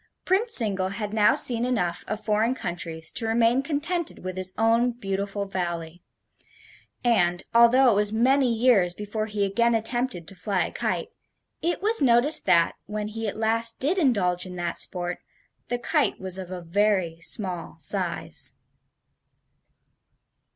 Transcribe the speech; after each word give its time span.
Prince 0.25 0.57
Zingle 0.57 0.87
had 0.87 1.13
now 1.13 1.35
seen 1.35 1.63
enough 1.63 2.03
of 2.07 2.25
foreign 2.25 2.55
countries 2.55 3.11
to 3.11 3.27
remain 3.27 3.61
contented 3.61 4.23
with 4.23 4.35
his 4.35 4.51
own 4.57 4.93
beautiful 4.93 5.45
Valley, 5.45 6.01
and, 7.03 7.43
although 7.53 7.91
it 7.91 7.95
was 7.95 8.11
many 8.11 8.51
years 8.51 8.95
before 8.95 9.27
he 9.27 9.45
again 9.45 9.75
attempted 9.75 10.27
to 10.27 10.33
fly 10.33 10.65
a 10.65 10.71
kite, 10.71 11.09
it 11.61 11.83
was 11.83 12.01
noticed 12.01 12.47
that, 12.47 12.73
when 12.87 13.09
he 13.09 13.27
at 13.27 13.37
last 13.37 13.77
did 13.79 13.99
indulge 13.99 14.43
in 14.43 14.55
that 14.55 14.79
sport, 14.79 15.19
the 15.67 15.77
kite 15.77 16.19
was 16.19 16.39
of 16.39 16.49
a 16.49 16.61
very 16.61 17.21
small 17.21 17.75
size. 17.77 18.55